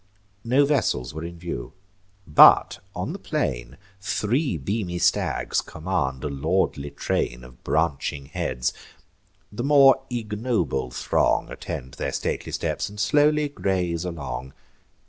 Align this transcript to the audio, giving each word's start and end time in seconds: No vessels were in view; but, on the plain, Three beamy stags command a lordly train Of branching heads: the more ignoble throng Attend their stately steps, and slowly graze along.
No 0.43 0.65
vessels 0.65 1.13
were 1.13 1.23
in 1.23 1.37
view; 1.37 1.73
but, 2.25 2.79
on 2.95 3.13
the 3.13 3.19
plain, 3.19 3.77
Three 3.99 4.57
beamy 4.57 4.97
stags 4.97 5.61
command 5.61 6.23
a 6.23 6.27
lordly 6.27 6.89
train 6.89 7.43
Of 7.43 7.63
branching 7.63 8.25
heads: 8.25 8.73
the 9.51 9.63
more 9.63 10.01
ignoble 10.09 10.89
throng 10.89 11.51
Attend 11.51 11.93
their 11.99 12.11
stately 12.11 12.51
steps, 12.51 12.89
and 12.89 12.99
slowly 12.99 13.47
graze 13.47 14.03
along. 14.03 14.53